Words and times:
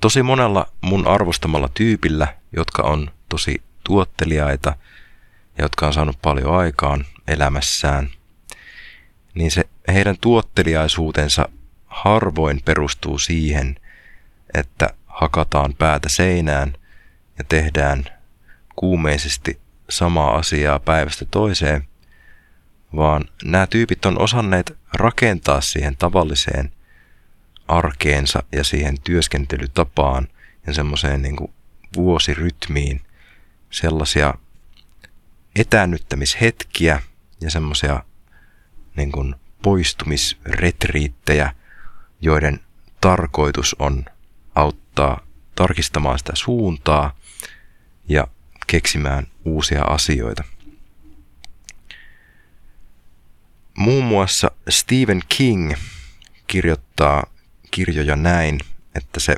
tosi 0.00 0.22
monella 0.22 0.66
mun 0.80 1.06
arvostamalla 1.06 1.68
tyypillä, 1.74 2.34
jotka 2.56 2.82
on 2.82 3.10
tosi 3.28 3.62
tuotteliaita 3.84 4.76
ja 5.58 5.64
jotka 5.64 5.86
on 5.86 5.92
saanut 5.92 6.18
paljon 6.22 6.56
aikaan 6.56 7.04
elämässään, 7.28 8.10
niin 9.34 9.50
se 9.50 9.64
heidän 9.88 10.16
tuotteliaisuutensa 10.20 11.48
harvoin 11.86 12.62
perustuu 12.64 13.18
siihen, 13.18 13.76
että 14.54 14.88
hakataan 15.06 15.74
päätä 15.74 16.08
seinään 16.08 16.72
ja 17.38 17.44
tehdään 17.48 18.04
kuumeisesti 18.76 19.60
samaa 19.90 20.36
asiaa 20.36 20.78
päivästä 20.78 21.24
toiseen, 21.30 21.88
vaan 22.96 23.24
nämä 23.44 23.66
tyypit 23.66 24.06
on 24.06 24.18
osanneet 24.18 24.78
rakentaa 24.92 25.60
siihen 25.60 25.96
tavalliseen 25.96 26.72
arkeensa 27.68 28.42
ja 28.52 28.64
siihen 28.64 29.00
työskentelytapaan 29.00 30.28
ja 30.66 30.74
semmoiseen 30.74 31.22
niin 31.22 31.36
vuosirytmiin 31.96 33.00
sellaisia 33.70 34.34
etäännyttämishetkiä 35.56 37.02
ja 37.40 37.50
semmoisia 37.50 38.02
niin 38.96 39.12
kuin 39.12 39.34
poistumisretriittejä, 39.62 41.54
joiden 42.20 42.60
tarkoitus 43.00 43.76
on 43.78 44.04
auttaa 44.54 45.26
tarkistamaan 45.54 46.18
sitä 46.18 46.32
suuntaa 46.34 47.16
ja 48.08 48.26
keksimään 48.66 49.26
uusia 49.44 49.82
asioita. 49.82 50.44
Muun 53.78 54.04
muassa 54.04 54.50
Stephen 54.68 55.22
King 55.28 55.72
kirjoittaa 56.46 57.26
kirjoja 57.76 58.16
näin, 58.16 58.60
että 58.94 59.20
se 59.20 59.36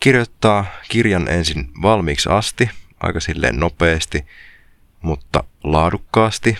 kirjoittaa 0.00 0.66
kirjan 0.88 1.28
ensin 1.28 1.70
valmiiksi 1.82 2.28
asti, 2.28 2.70
aika 3.00 3.20
silleen 3.20 3.56
nopeasti, 3.56 4.26
mutta 5.02 5.44
laadukkaasti, 5.64 6.58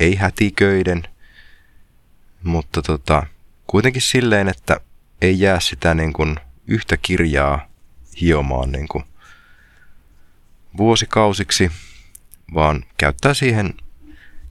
ei 0.00 0.14
hätiköiden, 0.14 1.02
mutta 2.42 2.82
tota, 2.82 3.26
kuitenkin 3.66 4.02
silleen, 4.02 4.48
että 4.48 4.80
ei 5.20 5.40
jää 5.40 5.60
sitä 5.60 5.94
niin 5.94 6.12
kuin 6.12 6.36
yhtä 6.66 6.96
kirjaa 6.96 7.68
hiomaan 8.20 8.72
niin 8.72 8.88
kuin 8.88 9.04
vuosikausiksi, 10.76 11.70
vaan 12.54 12.84
käyttää 12.96 13.34
siihen 13.34 13.74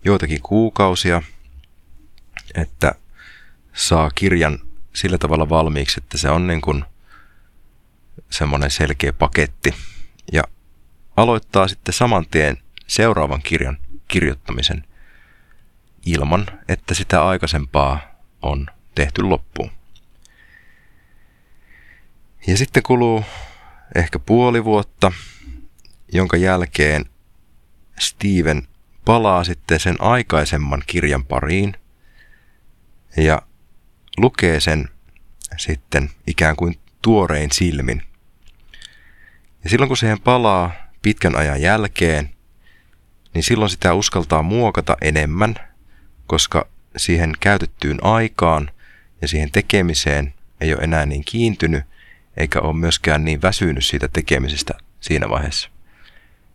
joitakin 0.05 0.41
kuukausia, 0.41 1.22
että 2.55 2.95
saa 3.73 4.11
kirjan 4.16 4.69
sillä 5.00 5.17
tavalla 5.17 5.50
valmiiksi, 5.50 6.00
että 6.03 6.17
se 6.17 6.30
on 6.30 6.47
niin 6.47 6.61
kuin 6.61 6.86
semmoinen 8.30 8.72
selkeä 8.72 9.14
paketti. 9.14 9.73
Ja 10.31 10.44
aloittaa 11.17 11.67
sitten 11.67 11.94
saman 11.94 12.25
tien 12.31 12.58
seuraavan 12.88 13.41
kirjan 13.41 13.78
kirjoittamisen 14.08 14.83
ilman, 16.06 16.45
että 16.67 16.94
sitä 16.94 17.28
aikaisempaa 17.28 18.00
on 18.41 18.67
tehty 18.95 19.22
loppuun. 19.22 19.72
Ja 22.47 22.58
sitten 22.58 22.84
kuluu 22.84 23.23
ehkä 23.95 24.19
puoli 24.19 24.63
vuotta, 24.63 25.11
jonka 26.13 26.38
jälkeen 26.38 27.06
Steven 28.00 28.67
palaa 29.06 29.44
sitten 29.44 29.80
sen 29.80 29.95
aikaisemman 30.00 30.84
kirjan 30.88 31.25
pariin 31.25 31.75
ja 33.17 33.41
lukee 34.22 34.59
sen 34.59 34.89
sitten 35.58 36.09
ikään 36.28 36.56
kuin 36.56 36.80
tuorein 37.02 37.52
silmin. 37.52 38.03
Ja 39.64 39.70
silloin 39.70 39.88
kun 39.88 39.98
siihen 39.98 40.22
palaa 40.22 40.72
pitkän 41.02 41.36
ajan 41.36 41.62
jälkeen, 41.62 42.30
niin 43.34 43.44
silloin 43.44 43.70
sitä 43.70 43.94
uskaltaa 43.94 44.41
muokata 44.41 44.97
enemmän, 45.02 45.56
koska 46.28 46.68
siihen 46.97 47.34
käytettyyn 47.40 48.03
aikaan 48.03 48.72
ja 49.22 49.28
siihen 49.28 49.52
tekemiseen 49.52 50.34
ei 50.62 50.74
ole 50.74 50.84
enää 50.84 51.06
niin 51.06 51.25
kiintynyt, 51.25 51.84
eikä 52.38 52.59
ole 52.59 52.75
myöskään 52.75 53.25
niin 53.25 53.41
väsynyt 53.41 53.85
siitä 53.85 54.08
tekemisestä 54.08 54.74
siinä 55.00 55.29
vaiheessa. 55.29 55.69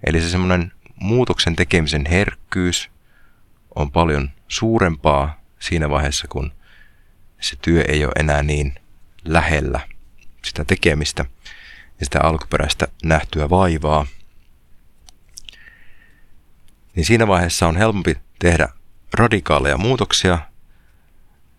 Eli 0.06 0.20
se 0.20 0.28
semmoinen 0.28 0.72
muutoksen 1.00 1.56
tekemisen 1.56 2.06
herkkyys 2.06 2.90
on 3.74 3.90
paljon 3.90 4.30
suurempaa 4.48 5.40
siinä 5.58 5.90
vaiheessa, 5.90 6.28
kun 6.28 6.52
se 7.44 7.56
työ 7.62 7.84
ei 7.88 8.04
ole 8.04 8.12
enää 8.18 8.42
niin 8.42 8.74
lähellä 9.24 9.80
sitä 10.44 10.64
tekemistä 10.64 11.24
ja 12.00 12.06
sitä 12.06 12.20
alkuperäistä 12.22 12.88
nähtyä 13.04 13.50
vaivaa. 13.50 14.06
Niin 16.94 17.06
siinä 17.06 17.26
vaiheessa 17.26 17.68
on 17.68 17.76
helpompi 17.76 18.16
tehdä 18.38 18.68
radikaaleja 19.14 19.78
muutoksia 19.78 20.38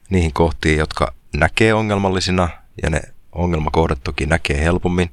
niihin 0.09 0.34
kohtiin, 0.34 0.78
jotka 0.78 1.13
näkee 1.34 1.73
ongelmallisina 1.73 2.50
ja 2.84 2.90
ne 2.90 3.02
ongelmakohdat 3.31 4.03
toki 4.03 4.25
näkee 4.25 4.63
helpommin 4.63 5.12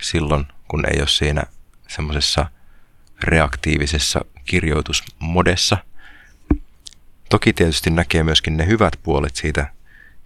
silloin, 0.00 0.46
kun 0.68 0.84
ei 0.94 1.00
ole 1.00 1.08
siinä 1.08 1.42
semmoisessa 1.88 2.46
reaktiivisessa 3.22 4.24
kirjoitusmodessa. 4.44 5.78
Toki 7.28 7.52
tietysti 7.52 7.90
näkee 7.90 8.22
myöskin 8.22 8.56
ne 8.56 8.66
hyvät 8.66 8.92
puolet 9.02 9.36
siitä 9.36 9.72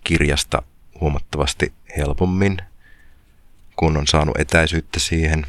kirjasta 0.07 0.63
huomattavasti 1.01 1.73
helpommin, 1.97 2.59
kun 3.77 3.97
on 3.97 4.07
saanut 4.07 4.37
etäisyyttä 4.39 5.01
siihen. 5.01 5.47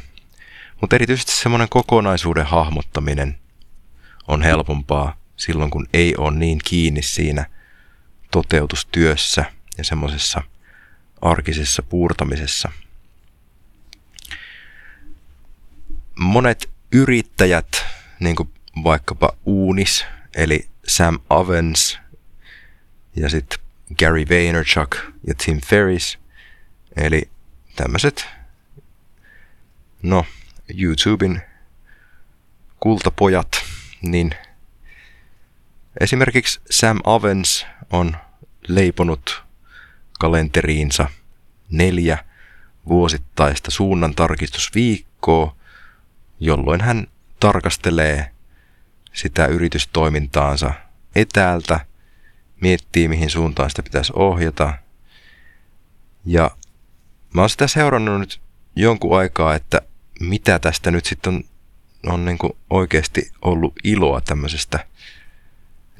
Mutta 0.80 0.96
erityisesti 0.96 1.32
semmoinen 1.32 1.68
kokonaisuuden 1.68 2.46
hahmottaminen 2.46 3.38
on 4.28 4.42
helpompaa 4.42 5.16
silloin, 5.36 5.70
kun 5.70 5.86
ei 5.94 6.14
ole 6.16 6.36
niin 6.36 6.58
kiinni 6.64 7.02
siinä 7.02 7.46
toteutustyössä 8.30 9.44
ja 9.78 9.84
semmoisessa 9.84 10.42
arkisessa 11.22 11.82
puurtamisessa. 11.82 12.72
Monet 16.18 16.70
yrittäjät, 16.92 17.84
niin 18.20 18.36
kuin 18.36 18.52
vaikkapa 18.84 19.32
Uunis, 19.44 20.04
eli 20.34 20.68
Sam 20.86 21.18
Ovens 21.30 21.98
ja 23.16 23.30
sitten 23.30 23.67
Gary 23.98 24.24
Vaynerchuk 24.30 24.96
ja 25.26 25.34
Tim 25.44 25.60
Ferriss, 25.60 26.18
eli 26.96 27.30
tämmöiset, 27.76 28.26
no, 30.02 30.26
YouTuben 30.78 31.42
kultapojat, 32.80 33.50
niin 34.02 34.30
esimerkiksi 36.00 36.60
Sam 36.70 37.00
Ovens 37.04 37.66
on 37.90 38.16
leiponut 38.68 39.44
kalenteriinsa 40.18 41.08
neljä 41.70 42.24
vuosittaista 42.88 43.70
suunnan 43.70 44.14
tarkistusviikkoa, 44.14 45.56
jolloin 46.40 46.80
hän 46.80 47.06
tarkastelee 47.40 48.30
sitä 49.12 49.46
yritystoimintaansa 49.46 50.74
etäältä, 51.14 51.86
miettii 52.60 53.08
mihin 53.08 53.30
suuntaan 53.30 53.70
sitä 53.70 53.82
pitäisi 53.82 54.12
ohjata. 54.16 54.74
Ja 56.24 56.50
mä 57.34 57.40
oon 57.40 57.50
sitä 57.50 57.66
seurannut 57.66 58.20
nyt 58.20 58.40
jonkun 58.76 59.18
aikaa, 59.18 59.54
että 59.54 59.80
mitä 60.20 60.58
tästä 60.58 60.90
nyt 60.90 61.06
sitten 61.06 61.34
on, 61.34 61.44
on 62.06 62.24
niin 62.24 62.38
kuin 62.38 62.52
oikeasti 62.70 63.32
ollut 63.42 63.72
iloa 63.84 64.20
tämmöisestä 64.20 64.86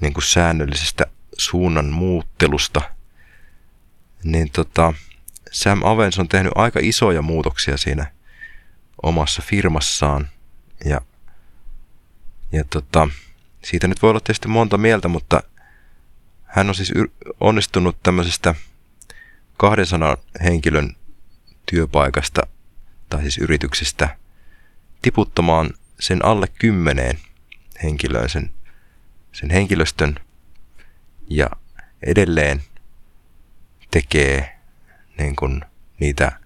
niin 0.00 0.12
kuin 0.12 0.24
säännöllisestä 0.24 1.06
suunnan 1.38 1.86
muuttelusta– 1.86 2.80
niin 4.24 4.50
tota, 4.50 4.94
Sam 5.52 5.82
Avens 5.84 6.18
on 6.18 6.28
tehnyt 6.28 6.53
aika 6.54 6.80
isoja 6.83 7.22
muutoksia 7.22 7.77
siinä 7.77 8.06
omassa 9.03 9.42
firmassaan. 9.42 10.28
Ja, 10.84 11.00
ja 12.53 12.65
tota, 12.65 13.09
siitä 13.65 13.88
nyt 13.88 14.03
voi 14.03 14.10
olla 14.10 14.21
tietysti 14.21 14.48
monta 14.48 14.78
mieltä, 14.78 15.09
mutta 15.09 15.42
hän 16.48 16.68
on 16.68 16.74
siis 16.74 16.92
onnistunut 17.41 18.03
tämmöisestä 18.03 18.54
200 19.56 20.16
henkilön 20.45 20.97
työpaikasta 21.66 22.42
tai 23.09 23.21
siis 23.21 23.39
yrityksestä 23.39 24.16
tiputtamaan 25.03 25.71
sen 26.00 26.24
alle 26.24 26.47
kymmeneen 26.59 27.18
henkilöön 27.83 28.28
sen, 28.28 28.50
sen 29.33 29.50
henkilöstön 29.50 30.21
ja 31.30 31.50
edelleen 32.03 32.62
tekee 33.91 34.59
niin 35.18 35.36
kuin 35.36 35.60
niitä 36.00 36.41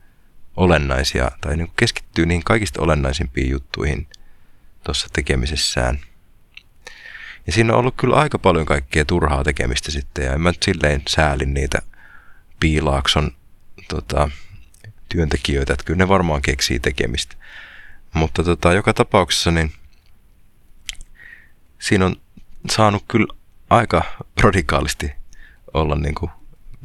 olennaisia, 0.57 1.31
tai 1.41 1.57
niin 1.57 1.67
kuin 1.67 1.77
keskittyy 1.77 2.27
niihin 2.27 2.45
kaikista 2.45 2.83
olennaisimpiin 2.83 3.51
juttuihin 3.51 4.09
tuossa 4.85 5.09
tekemisessään. 5.13 5.99
Ja 7.47 7.53
siinä 7.53 7.73
on 7.73 7.79
ollut 7.79 7.95
kyllä 7.97 8.17
aika 8.17 8.39
paljon 8.39 8.67
kaikkea 8.67 9.05
turhaa 9.05 9.45
tekemistä 9.45 9.91
sitten, 9.91 10.25
ja 10.25 10.33
en 10.33 10.41
mä 10.41 10.51
nyt 10.51 10.63
silleen 10.63 11.03
säälin 11.09 11.55
niitä 11.55 11.79
Piilaakson 12.61 13.31
tota, 13.89 14.31
työntekijöitä, 15.09 15.73
että 15.73 15.85
kyllä 15.85 15.99
ne 15.99 16.09
varmaan 16.09 16.43
keksii 16.43 16.81
tekemistä. 16.81 17.37
Mutta 18.15 18.45
tota, 18.45 18.73
joka 18.73 18.95
tapauksessa 18.95 19.51
niin 19.51 19.73
siinä 21.79 22.07
on 22.07 22.17
saanut 22.71 23.05
kyllä 23.09 23.35
aika 23.71 24.03
radikaalisti 24.41 25.13
olla 25.75 25.97
niin 25.97 26.15
kuin 26.15 26.31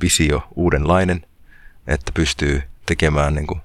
visio 0.02 0.48
uudenlainen, 0.56 1.26
että 1.88 2.12
pystyy 2.12 2.64
tekemään 2.86 3.36
niin 3.36 3.48
kuin 3.48 3.62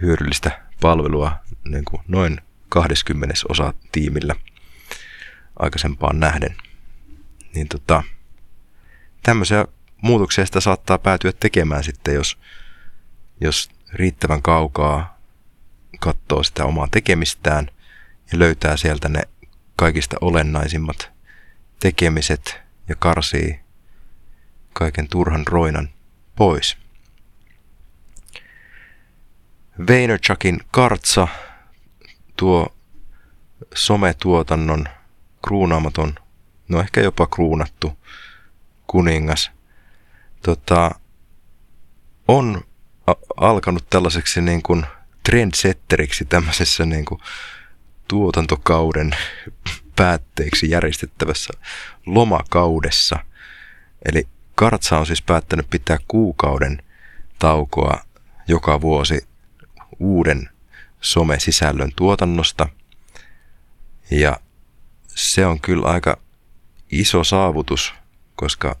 hyödyllistä 0.00 0.62
palvelua 0.80 1.32
niin 1.64 1.84
kuin 1.84 2.02
noin 2.08 2.40
20 2.68 3.34
osa 3.48 3.74
tiimillä 3.92 4.34
aikaisempaan 5.58 6.20
nähden. 6.20 6.56
Niin 7.54 7.68
tota, 7.68 8.02
tämmöisiä 9.22 9.64
muutoksia 10.02 10.46
sitä 10.46 10.60
saattaa 10.60 10.98
päätyä 10.98 11.32
tekemään 11.32 11.84
sitten, 11.84 12.14
jos, 12.14 12.38
jos 13.40 13.70
riittävän 13.92 14.42
kaukaa 14.42 15.18
katsoo 16.00 16.42
sitä 16.42 16.64
omaa 16.64 16.88
tekemistään 16.90 17.70
ja 18.32 18.38
löytää 18.38 18.76
sieltä 18.76 19.08
ne 19.08 19.22
kaikista 19.76 20.16
olennaisimmat 20.20 21.10
tekemiset 21.80 22.60
ja 22.88 22.96
karsii 22.98 23.60
kaiken 24.72 25.08
turhan 25.08 25.46
roinan 25.46 25.88
pois. 26.36 26.76
Vaynerchukin 29.88 30.60
kartsa, 30.70 31.28
tuo 32.36 32.76
sometuotannon 33.74 34.88
kruunaamaton, 35.42 36.14
no 36.68 36.80
ehkä 36.80 37.00
jopa 37.00 37.26
kruunattu 37.26 37.98
kuningas, 38.86 39.50
tota, 40.42 40.90
on 42.28 42.64
alkanut 43.36 43.90
tällaiseksi 43.90 44.40
niin 44.40 44.62
kuin 44.62 44.86
trendsetteriksi 45.22 46.24
tämmöisessä 46.24 46.86
niin 46.86 47.04
kuin 47.04 47.20
tuotantokauden 48.08 49.10
päätteeksi 49.96 50.70
järjestettävässä 50.70 51.52
lomakaudessa. 52.06 53.18
Eli 54.04 54.28
Kartsa 54.54 54.98
on 54.98 55.06
siis 55.06 55.22
päättänyt 55.22 55.70
pitää 55.70 55.98
kuukauden 56.08 56.82
taukoa 57.38 58.00
joka 58.48 58.80
vuosi 58.80 59.28
uuden 59.98 60.48
somesisällön 61.00 61.92
tuotannosta. 61.96 62.68
Ja 64.10 64.40
se 65.18 65.46
on 65.46 65.60
kyllä 65.60 65.86
aika 65.86 66.18
iso 66.90 67.24
saavutus, 67.24 67.94
koska 68.36 68.76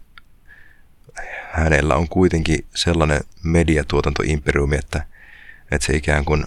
hänellä 1.52 1.94
on 1.94 2.08
kuitenkin 2.08 2.66
sellainen 2.74 3.20
mediatuotantoimperiumi, 3.42 4.76
että, 4.76 5.06
että 5.70 5.86
se 5.86 5.96
ikään 5.96 6.24
kuin 6.24 6.44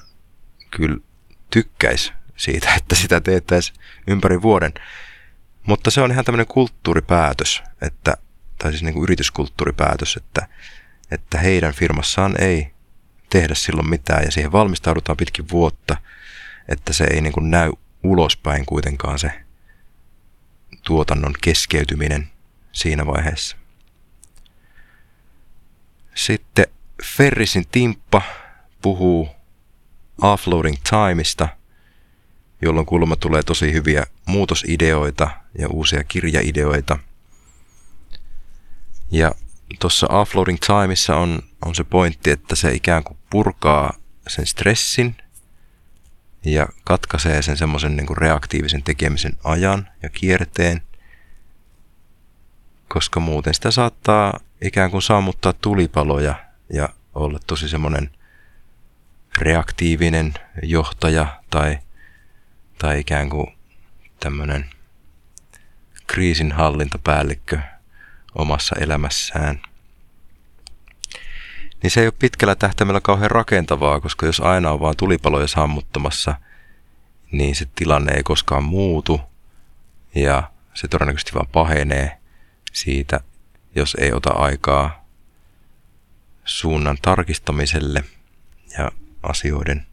kyllä 0.72 0.98
tykkäisi 1.50 2.14
siitä, 2.36 2.74
että 2.78 2.96
sitä 2.96 3.22
teettäisiin 3.22 3.80
ympäri 4.08 4.42
vuoden. 4.42 4.74
Mutta 5.68 5.92
se 5.92 6.02
on 6.02 6.12
ihan 6.12 6.26
tämmöinen 6.26 6.48
kulttuuripäätös, 6.48 7.64
että, 7.82 8.18
tai 8.58 8.72
siis 8.72 8.84
niin 8.84 8.94
kuin 8.94 9.04
yrityskulttuuripäätös, 9.04 10.16
että, 10.16 10.48
että 11.12 11.38
heidän 11.38 11.74
firmassaan 11.74 12.42
ei 12.42 12.72
tehdä 13.30 13.56
silloin 13.56 13.90
mitään 13.90 14.24
ja 14.24 14.32
siihen 14.32 14.52
valmistaudutaan 14.52 15.18
pitkin 15.18 15.50
vuotta, 15.52 15.98
että 16.68 16.94
se 16.94 17.04
ei 17.04 17.22
niin 17.22 17.34
kuin 17.34 17.52
näy 17.52 17.72
ulospäin 18.04 18.66
kuitenkaan 18.66 19.20
se 19.20 19.32
tuotannon 20.82 21.34
keskeytyminen 21.42 22.32
siinä 22.72 23.06
vaiheessa. 23.06 23.58
Sitten 26.16 26.66
Ferrisin 27.04 27.68
Timppa 27.72 28.22
puhuu 28.82 29.30
offloading 30.22 30.78
timeista, 30.90 31.48
jolloin 32.62 32.86
kuulemma 32.86 33.16
tulee 33.16 33.44
tosi 33.44 33.74
hyviä 33.74 34.06
muutosideoita 34.26 35.30
ja 35.60 35.68
uusia 35.68 36.04
kirjaideoita. 36.04 37.00
Ja 39.12 39.32
tuossa 39.80 40.08
offloading 40.08 40.60
timeissa 40.60 41.16
on, 41.16 41.42
on 41.66 41.76
se 41.76 41.84
pointti, 41.84 42.32
että 42.32 42.56
se 42.56 42.74
ikään 42.74 43.04
kuin 43.04 43.18
purkaa 43.30 43.94
sen 44.28 44.46
stressin 44.46 45.16
ja 46.46 46.68
katkaisee 46.84 47.42
sen 47.42 47.58
semmoisen 47.58 47.96
niin 47.96 48.18
reaktiivisen 48.18 48.84
tekemisen 48.84 49.38
ajan 49.44 49.88
ja 50.04 50.10
kierteen, 50.10 50.82
koska 52.88 53.20
muuten 53.20 53.54
sitä 53.54 53.72
saattaa 53.72 54.40
ikään 54.62 54.92
kuin 54.92 55.02
sammuttaa 55.02 55.54
tulipaloja 55.54 56.36
ja 56.74 56.90
olla 57.14 57.40
tosi 57.48 57.70
semmoinen 57.70 58.12
reaktiivinen 59.38 60.34
johtaja 60.64 61.42
tai, 61.50 61.80
tai 62.78 63.00
ikään 63.00 63.30
kuin 63.30 63.48
tämmöinen 64.20 64.70
kriisinhallintapäällikkö 66.08 67.60
omassa 68.36 68.76
elämässään. 68.80 69.62
Niin 71.84 71.92
se 71.92 72.02
ei 72.02 72.08
ole 72.08 72.14
pitkällä 72.20 72.56
tähtäimellä 72.56 73.02
kauhean 73.02 73.32
rakentavaa, 73.32 74.00
koska 74.00 74.26
jos 74.26 74.40
aina 74.40 74.72
on 74.72 74.80
vaan 74.80 74.98
tulipaloja 74.98 75.48
sammuttamassa, 75.48 76.36
niin 77.32 77.56
se 77.56 77.68
tilanne 77.76 78.14
ei 78.14 78.24
koskaan 78.24 78.64
muutu 78.64 79.22
ja 80.16 80.52
se 80.74 80.88
todennäköisesti 80.88 81.34
vaan 81.34 81.48
pahenee 81.48 82.18
siitä 82.74 83.20
jos 83.76 83.98
ei 84.00 84.14
ota 84.14 84.30
aikaa 84.30 85.06
suunnan 86.46 86.98
tarkistamiselle 87.02 88.04
ja 88.78 88.92
asioiden 89.24 89.86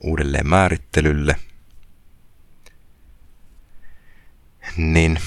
uudelleen 0.00 0.48
määrittelylle, 0.48 1.36
niin 4.76 5.18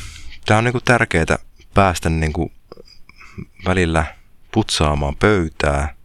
tämä 0.45 0.57
on 0.57 0.63
niin 0.63 0.83
tärkeää 0.85 1.37
päästä 1.73 2.09
niin 2.09 2.33
kuin 2.33 2.51
välillä 3.65 4.16
putsaamaan 4.57 5.15
pöytää 5.15 5.95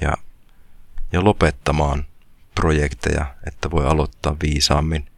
ja, 0.00 0.12
ja 1.12 1.24
lopettamaan 1.24 2.06
projekteja, 2.54 3.34
että 3.46 3.70
voi 3.70 3.86
aloittaa 3.86 4.36
viisaammin, 4.42 5.10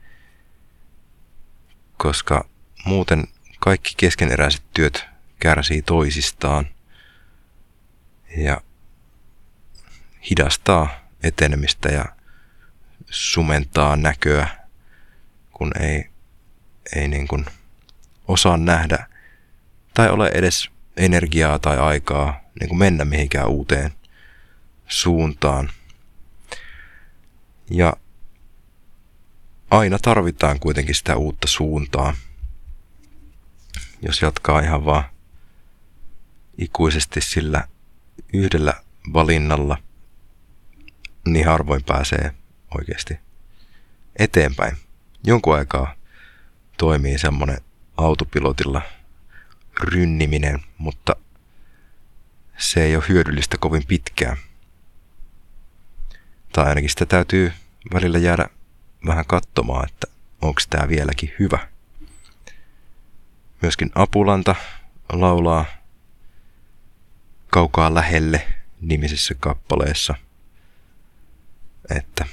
koska 1.96 2.44
muuten 2.84 3.25
kaikki 3.61 3.94
keskeneräiset 3.96 4.62
työt 4.75 5.06
kärsii 5.38 5.82
toisistaan 5.82 6.66
ja 8.37 8.61
hidastaa 10.31 10.88
etenemistä 11.23 11.88
ja 11.88 12.04
sumentaa 13.11 13.97
näköä, 13.97 14.49
kun 15.52 15.73
ei, 15.80 16.11
ei 16.97 17.09
niin 17.09 17.28
kuin 17.28 17.47
osaa 18.28 18.56
nähdä 18.56 19.06
tai 19.94 20.11
ole 20.11 20.30
edes 20.35 20.71
energiaa 20.97 21.59
tai 21.59 21.78
aikaa 21.78 22.43
niin 22.61 22.68
kuin 22.68 22.78
mennä 22.78 23.04
mihinkään 23.04 23.49
uuteen 23.49 23.92
suuntaan. 24.88 25.70
Ja 27.70 27.92
aina 29.70 29.99
tarvitaan 29.99 30.61
kuitenkin 30.61 30.94
sitä 30.94 31.16
uutta 31.16 31.49
suuntaa. 31.49 32.14
Jos 34.02 34.23
jatkaa 34.23 34.61
ihan 34.61 34.84
vaan 34.84 35.04
ikuisesti 36.58 37.20
sillä 37.20 37.68
yhdellä 38.32 38.75
valinnalla, 39.12 39.78
niin 41.28 41.46
harvoin 41.46 41.84
pääsee 41.84 42.34
oikeasti 42.78 43.18
eteenpäin. 44.16 44.76
Jonkun 45.25 45.56
aikaa 45.56 45.94
toimii 46.78 47.18
semmoinen 47.18 47.61
autopilotilla 47.96 48.82
rynniminen, 49.80 50.61
mutta 50.78 51.16
se 52.64 52.85
ei 52.85 52.97
ole 52.97 53.04
hyödyllistä 53.09 53.56
kovin 53.61 53.87
pitkään. 53.88 54.37
Tai 56.52 56.64
ainakin 56.66 56.90
sitä 56.90 57.06
täytyy 57.06 57.52
välillä 57.94 58.18
jäädä 58.18 58.47
vähän 59.06 59.25
katsomaan, 59.26 59.88
että 59.88 60.06
onko 60.42 60.61
tämä 60.71 60.88
vieläkin 60.88 61.33
hyvä. 61.38 61.68
Myöskin 63.62 63.90
Apulanta 63.94 64.54
laulaa 65.12 65.64
kaukaa 67.50 67.94
lähelle 67.94 68.47
nimisessä 68.80 69.35
kappaleessa. 69.40 70.14
Että, 71.90 72.26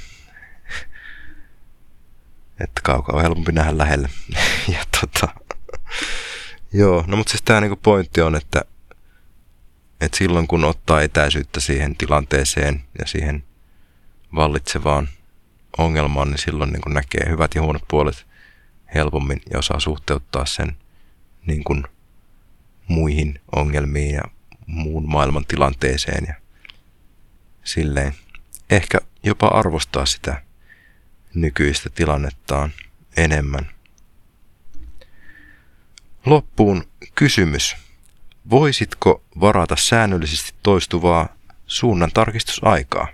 että 2.60 2.82
kaukaa 2.84 3.16
on 3.16 3.22
helpompi 3.22 3.52
nähdä 3.52 3.78
lähelle. 3.78 4.10
ja 4.74 4.84
tota, 5.02 5.34
joo, 6.74 7.04
no 7.08 7.18
mutta 7.18 7.32
siis 7.32 7.42
tämä 7.42 7.62
niinku 7.62 7.80
pointti 7.84 8.22
on, 8.22 8.36
että, 8.36 8.62
että 10.02 10.18
silloin 10.18 10.48
kun 10.48 10.64
ottaa 10.64 11.02
etäisyyttä 11.02 11.60
siihen 11.60 11.96
tilanteeseen 11.96 12.84
ja 13.00 13.08
siihen 13.08 13.44
vallitsevaan 14.36 15.10
ongelmaan, 15.78 16.30
niin 16.30 16.38
silloin 16.38 16.72
niin 16.72 16.82
kuin 16.82 16.94
näkee 16.94 17.30
hyvät 17.30 17.56
ja 17.56 17.62
huonot 17.62 17.84
puolet 17.88 18.26
helpommin 18.96 19.42
ja 19.52 19.60
osaa 19.60 19.80
suhteuttaa 19.80 20.46
sen 20.46 20.78
niin 21.46 21.64
kuin 21.64 21.84
muihin 22.88 23.42
ongelmiin 23.56 24.16
ja 24.16 24.22
muun 24.66 25.10
maailman 25.10 25.46
tilanteeseen 25.46 26.26
ja 26.28 26.34
silleen 27.64 28.14
ehkä 28.70 28.98
jopa 29.24 29.48
arvostaa 29.48 30.06
sitä 30.06 30.44
nykyistä 31.34 31.90
tilannettaan 31.90 32.72
enemmän. 33.18 33.70
Loppuun 36.26 36.88
kysymys. 37.16 37.76
Voisitko 38.50 39.24
varata 39.40 39.76
säännöllisesti 39.80 40.54
toistuvaa 40.64 41.30
suunnan 41.68 42.12
tarkistusaikaa? 42.14 43.08